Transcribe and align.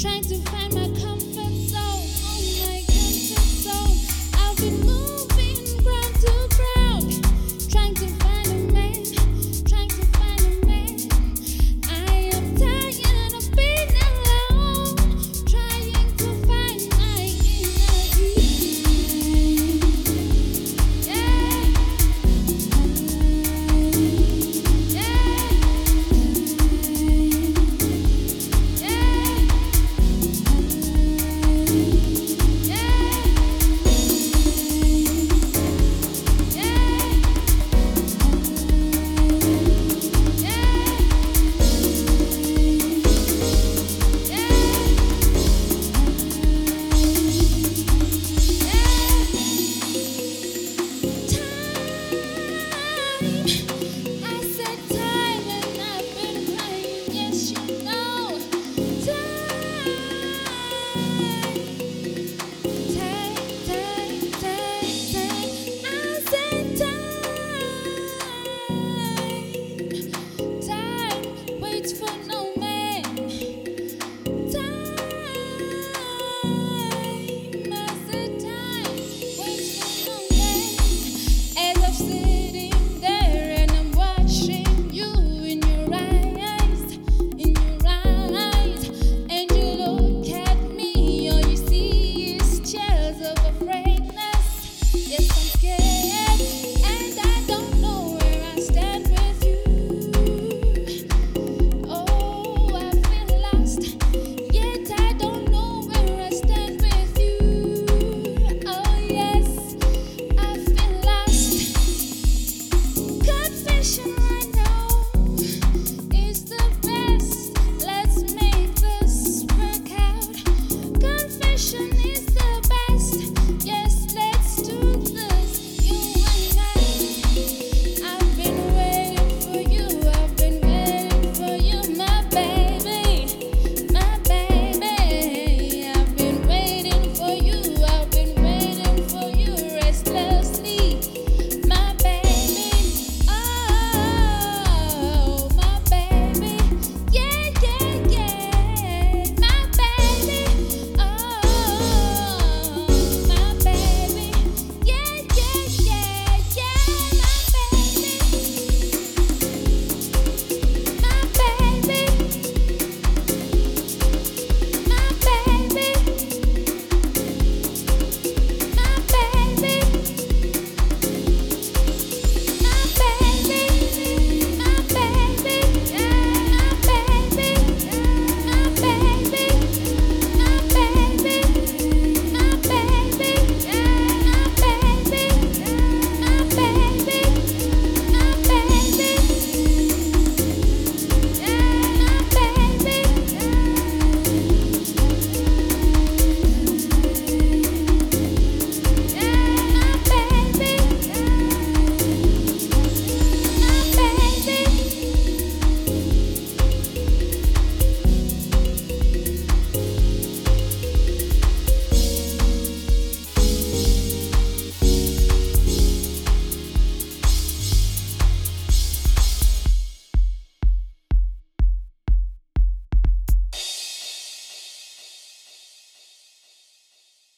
trying 0.00 0.22
to 0.22 0.36
find 0.36 0.59